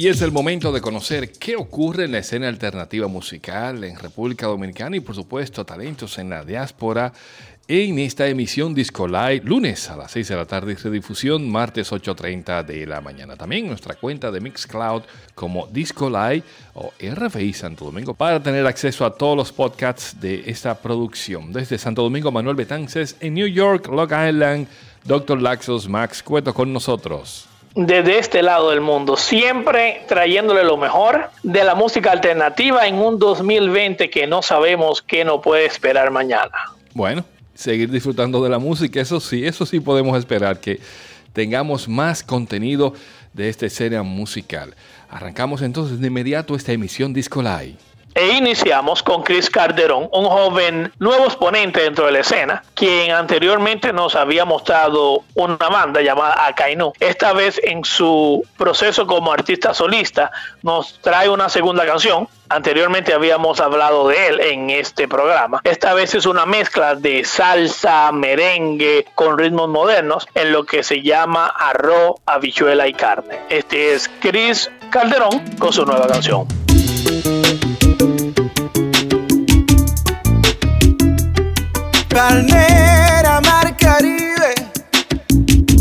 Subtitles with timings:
[0.00, 4.46] Y es el momento de conocer qué ocurre en la escena alternativa musical en República
[4.46, 7.12] Dominicana y por supuesto talentos en la diáspora
[7.68, 11.92] en esta emisión Disco Live, lunes a las 6 de la tarde y redifusión martes
[11.92, 13.36] 8.30 de la mañana.
[13.36, 15.02] También nuestra cuenta de Mixcloud
[15.34, 20.44] como Disco Live o RFI Santo Domingo para tener acceso a todos los podcasts de
[20.46, 21.52] esta producción.
[21.52, 24.66] Desde Santo Domingo, Manuel Betances, en New York, Long Island,
[25.04, 25.42] Dr.
[25.42, 31.64] Laxos Max Cueto con nosotros desde este lado del mundo, siempre trayéndole lo mejor de
[31.64, 36.50] la música alternativa en un 2020 que no sabemos qué nos puede esperar mañana.
[36.94, 37.24] Bueno,
[37.54, 40.80] seguir disfrutando de la música, eso sí, eso sí podemos esperar que
[41.32, 42.94] tengamos más contenido
[43.32, 44.74] de esta escena musical.
[45.08, 47.76] Arrancamos entonces de inmediato esta emisión Disco Live.
[48.14, 53.92] E iniciamos con Chris Calderón, un joven nuevo exponente dentro de la escena, quien anteriormente
[53.92, 56.92] nos había mostrado una banda llamada Akainu.
[56.98, 62.26] Esta vez en su proceso como artista solista nos trae una segunda canción.
[62.48, 65.60] Anteriormente habíamos hablado de él en este programa.
[65.62, 71.00] Esta vez es una mezcla de salsa, merengue con ritmos modernos en lo que se
[71.00, 73.38] llama arroz, habichuela y carne.
[73.48, 76.59] Este es Chris Calderón con su nueva canción.
[82.10, 84.54] Palmera, mar Caribe,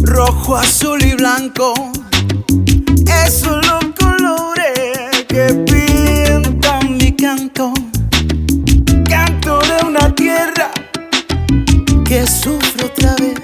[0.03, 1.73] rojo, azul y blanco.
[3.25, 7.73] Esos los colores que pintan mi canto.
[9.09, 10.69] Canto de una tierra
[12.05, 13.39] que sufre otra vez.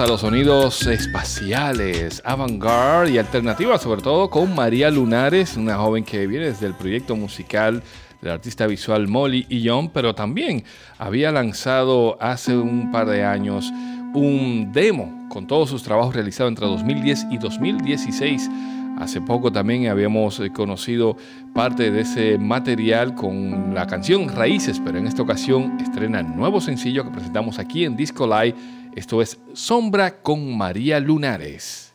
[0.00, 6.26] A los sonidos espaciales, avant-garde y alternativas, sobre todo con María Lunares, una joven que
[6.26, 7.82] viene desde el proyecto musical
[8.22, 10.64] del artista visual Molly y John, pero también
[10.96, 13.70] había lanzado hace un par de años
[14.14, 18.50] un demo con todos sus trabajos realizados entre 2010 y 2016.
[18.98, 21.16] Hace poco también habíamos eh, conocido
[21.54, 27.04] parte de ese material con la canción Raíces, pero en esta ocasión estrena nuevo sencillo
[27.04, 28.54] que presentamos aquí en Disco Live
[28.96, 31.89] esto es Sombra con María Lunares.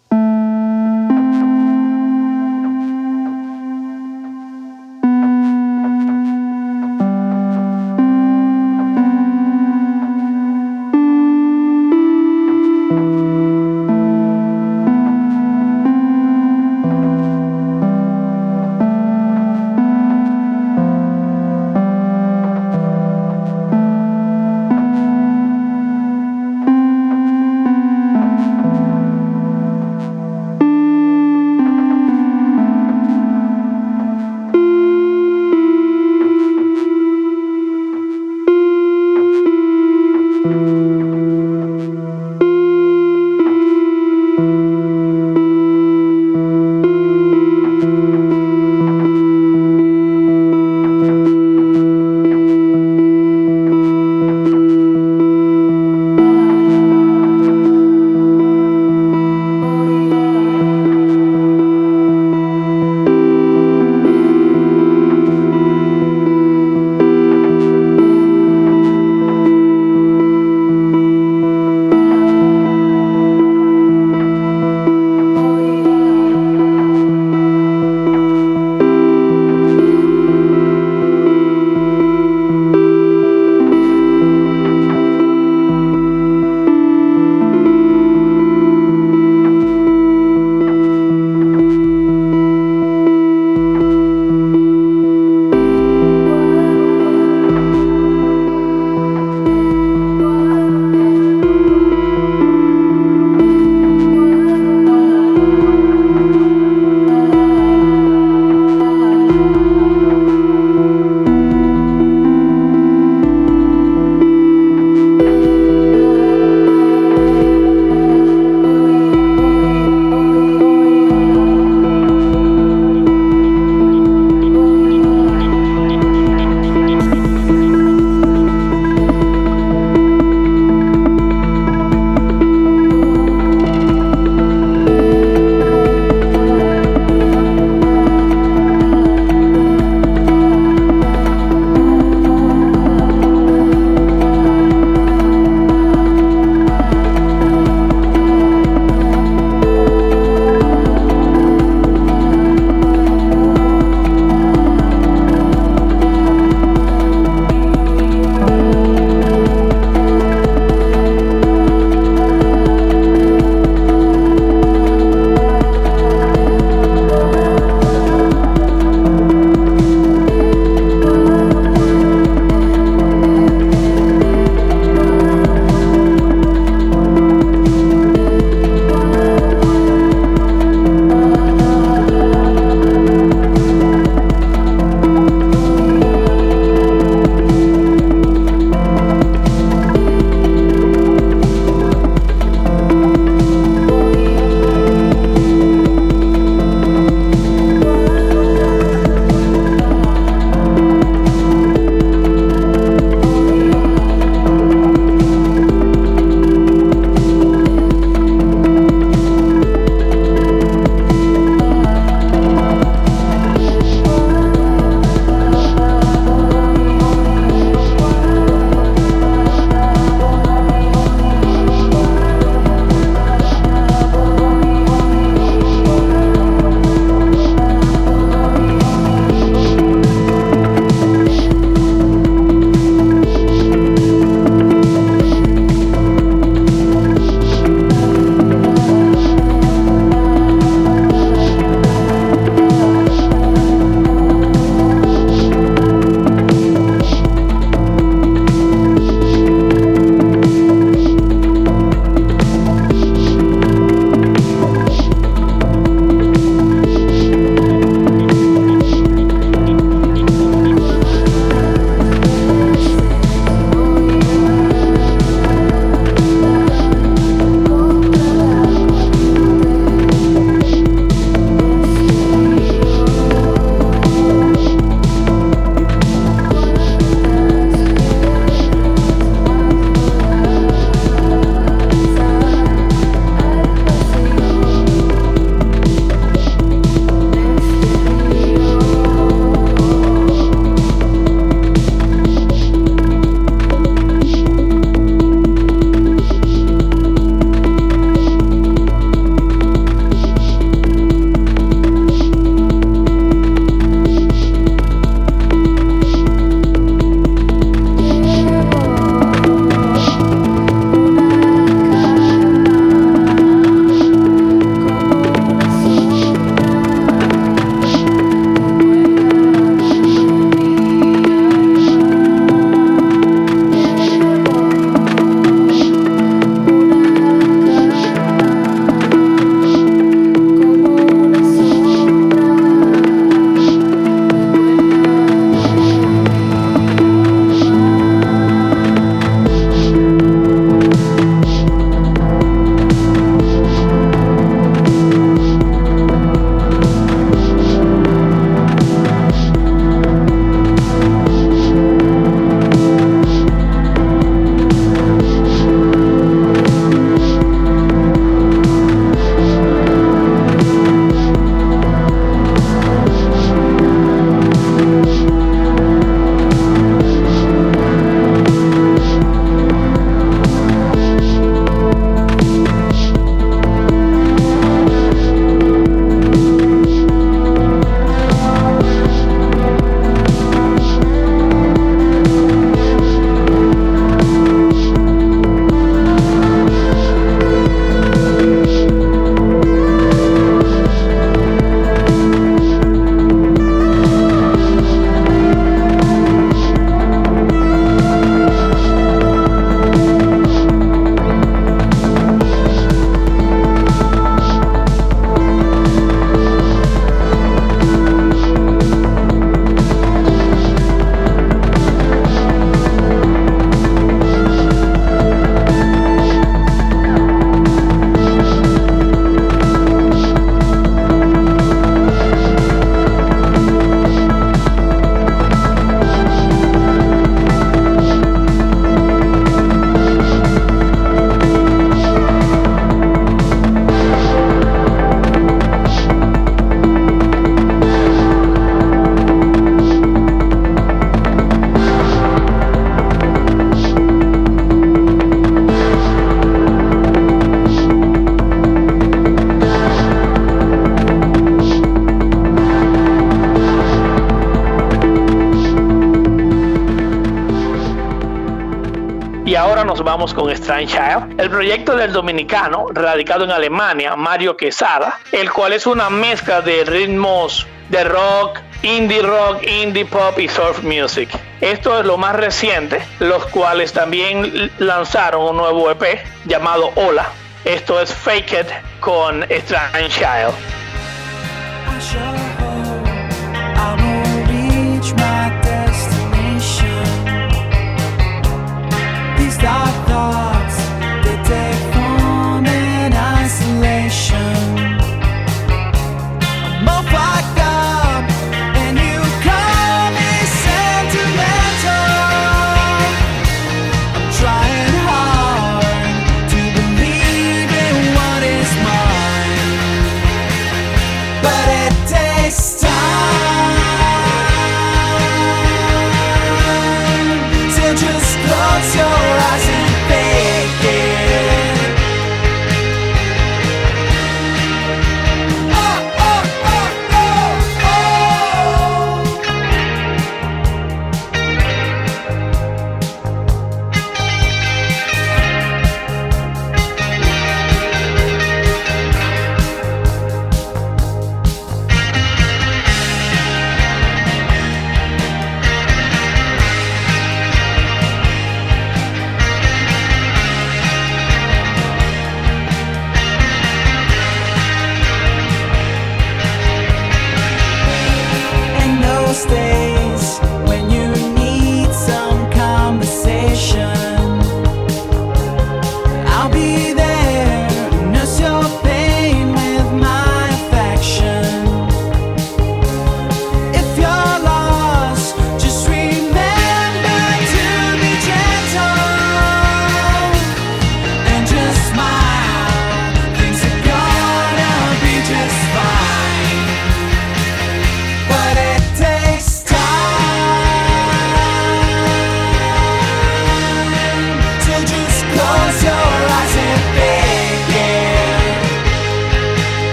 [460.34, 465.86] Con Strange Child, el proyecto del dominicano radicado en Alemania, Mario Quesada, el cual es
[465.86, 471.30] una mezcla de ritmos de rock, indie rock, indie pop y surf music.
[471.62, 477.28] Esto es lo más reciente, los cuales también lanzaron un nuevo EP llamado Hola.
[477.64, 478.68] Esto es Fake It
[479.00, 480.75] con Strange Child.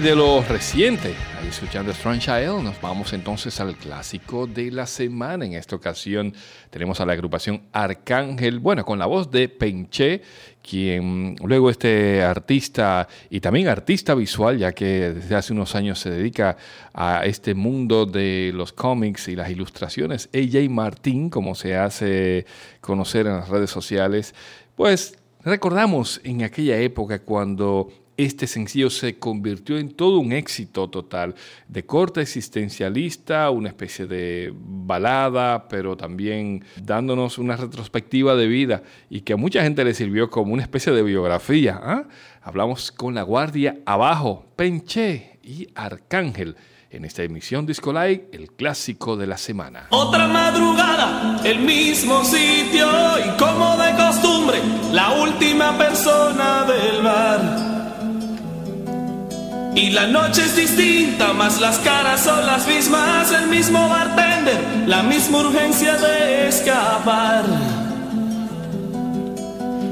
[0.00, 5.46] De lo reciente, ahí escuchando Strange Child, nos vamos entonces al clásico de la semana.
[5.46, 6.34] En esta ocasión
[6.70, 10.20] tenemos a la agrupación Arcángel, bueno, con la voz de Penché,
[10.60, 16.10] quien luego este artista y también artista visual, ya que desde hace unos años se
[16.10, 16.56] dedica
[16.92, 22.44] a este mundo de los cómics y las ilustraciones, AJ Martín, como se hace
[22.80, 24.34] conocer en las redes sociales,
[24.74, 31.34] pues recordamos en aquella época cuando este sencillo se convirtió en todo un éxito total,
[31.68, 39.20] de corte existencialista, una especie de balada, pero también dándonos una retrospectiva de vida y
[39.20, 41.78] que a mucha gente le sirvió como una especie de biografía.
[41.82, 42.04] ¿ah?
[42.42, 46.56] Hablamos con la guardia abajo, Penché y Arcángel.
[46.88, 49.88] En esta emisión Disco Live, el clásico de la semana.
[49.90, 52.86] Otra madrugada, el mismo sitio
[53.18, 54.58] y como de costumbre,
[54.92, 57.65] la última persona del bar.
[59.76, 65.02] Y la noche es distinta, más las caras son las mismas, el mismo bartender, la
[65.02, 67.44] misma urgencia de escapar.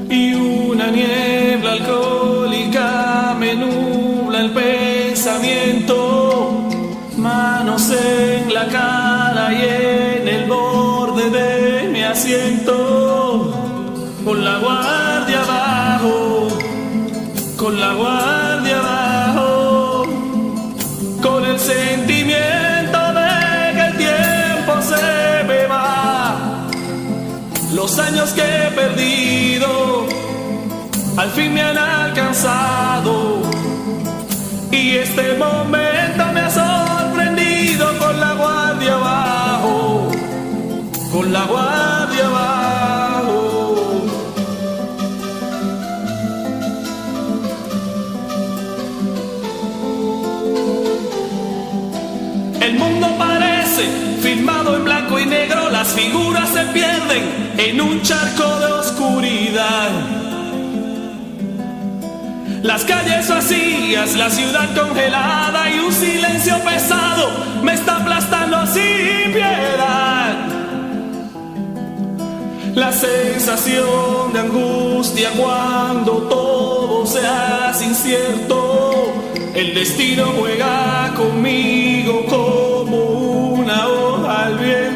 [0.09, 5.87] Y una niebla alcohólica me nubla el pensamiento,
[7.15, 13.53] manos en la cara y en el borde de mi asiento,
[14.25, 16.47] con la guardia abajo,
[17.55, 18.44] con la guardia
[31.55, 33.41] me han alcanzado
[34.71, 40.11] y este momento me ha sorprendido con la guardia abajo,
[41.13, 44.05] con la guardia abajo.
[52.59, 53.83] El mundo parece
[54.21, 58.44] filmado en blanco y negro, las figuras se pierden en un charco
[62.65, 67.29] Las calles vacías, la ciudad congelada y un silencio pesado
[67.61, 70.35] me está aplastando sin piedad.
[72.73, 79.13] La sensación de angustia cuando todo se hace incierto.
[79.53, 82.97] El destino juega conmigo como
[83.59, 84.94] una hoja al viento.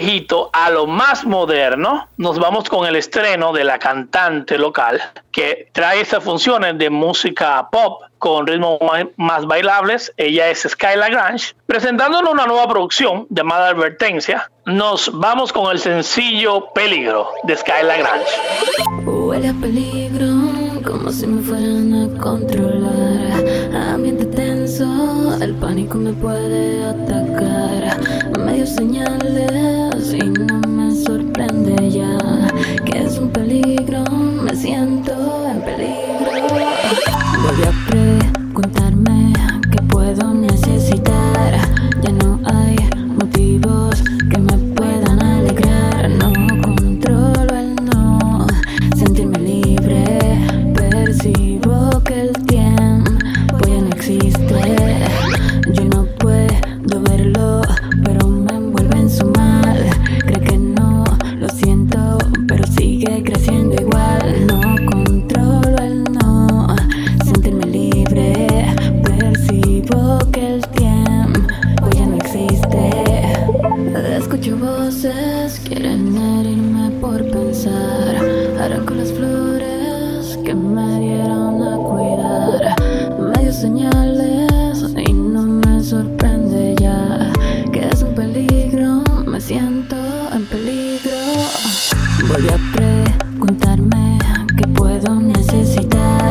[0.00, 5.68] Viejito a lo más moderno, nos vamos con el estreno de la cantante local que
[5.72, 8.80] trae esas funciones de música pop con ritmos
[9.16, 10.12] más bailables.
[10.16, 14.50] Ella es Sky Lagrange, presentándonos una nueva producción llamada Advertencia.
[14.66, 18.32] Nos vamos con el sencillo Peligro de Sky Lagrange.
[19.04, 20.26] Huele a peligro,
[20.84, 22.18] como si me fueran a.
[25.44, 28.00] El pánico me puede atacar.
[28.46, 29.93] Medio señales y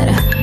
[0.06, 0.43] cara.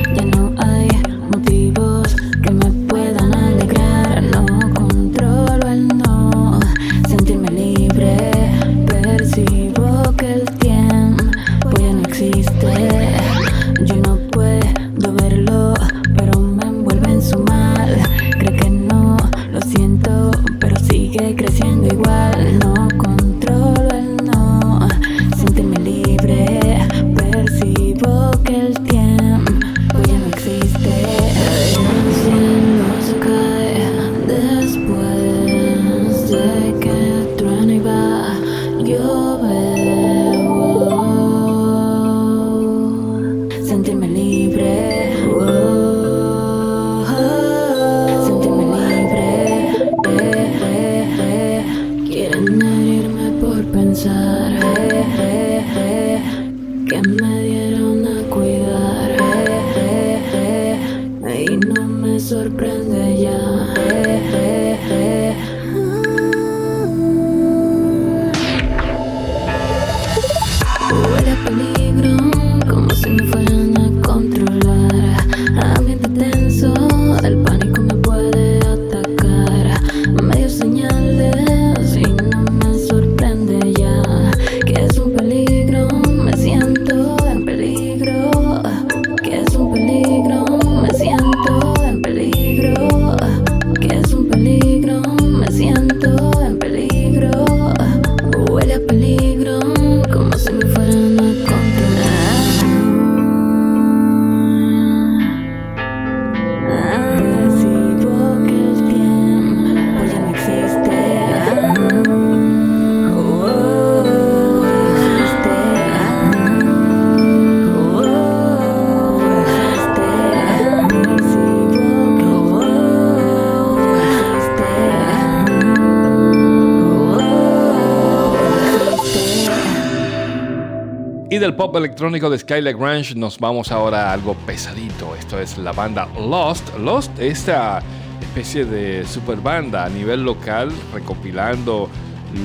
[131.31, 135.15] Y del pop electrónico de Sky Lagrange nos vamos ahora a algo pesadito.
[135.15, 136.77] Esto es la banda Lost.
[136.77, 137.81] Lost, esta
[138.19, 141.87] especie de super banda a nivel local, recopilando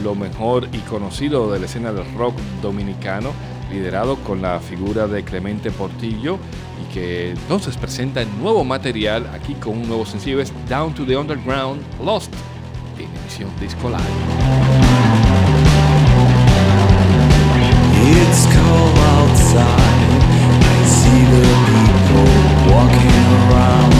[0.05, 3.33] lo mejor y conocido de la escena del rock dominicano,
[3.73, 6.39] liderado con la figura de Clemente Portillo,
[6.81, 11.17] y que entonces presenta nuevo material aquí con un nuevo sencillo, es Down to the
[11.17, 12.33] Underground Lost,
[13.01, 14.01] en edición discolar.
[22.69, 23.11] walking
[23.51, 23.96] around.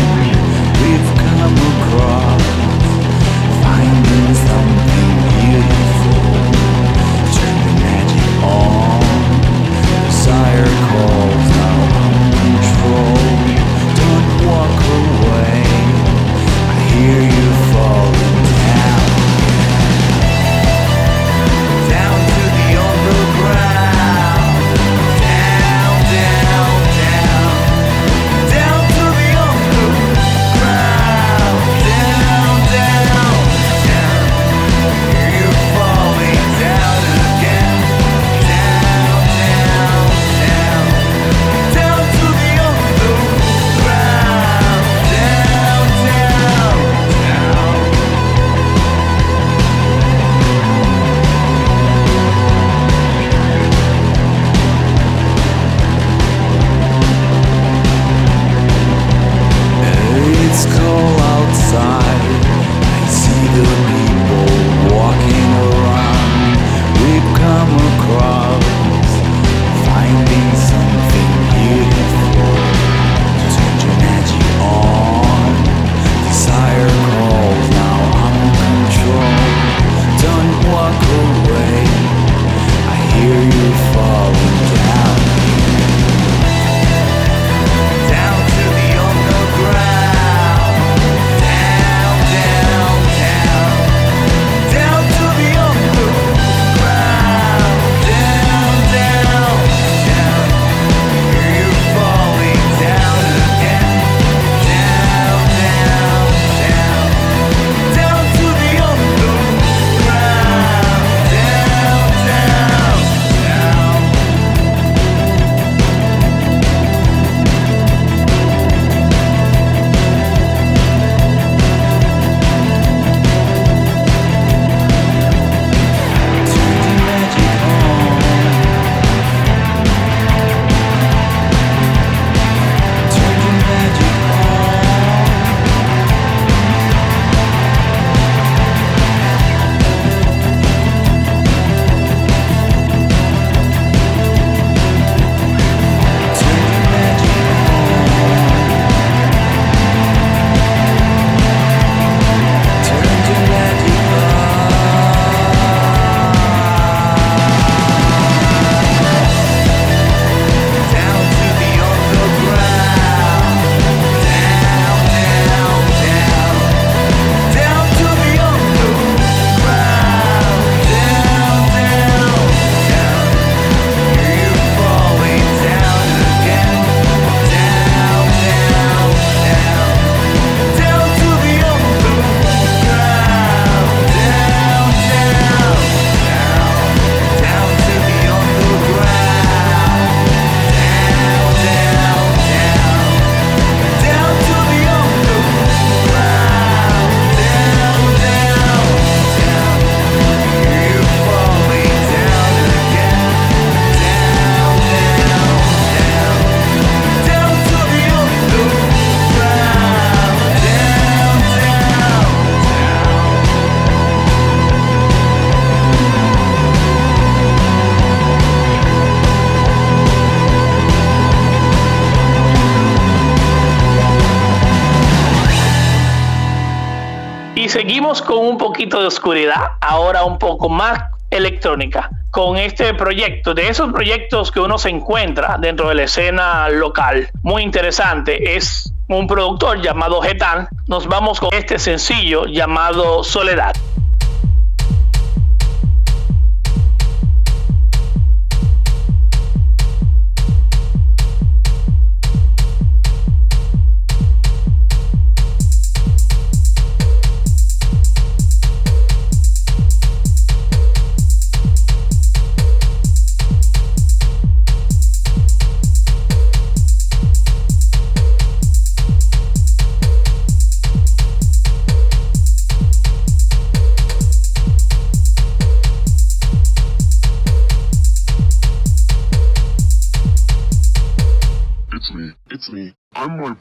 [229.07, 230.99] Oscuridad, ahora un poco más
[231.31, 236.69] electrónica, con este proyecto, de esos proyectos que uno se encuentra dentro de la escena
[236.69, 237.29] local.
[237.43, 240.69] Muy interesante, es un productor llamado Getan.
[240.87, 243.75] Nos vamos con este sencillo llamado Soledad.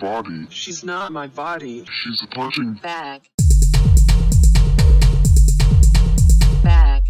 [0.05, 0.45] Body.
[0.51, 1.83] She's not my body.
[1.89, 3.21] She's a punching bag
[6.63, 7.03] bag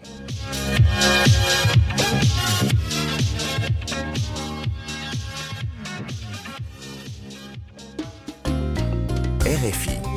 [9.54, 10.12] RFI.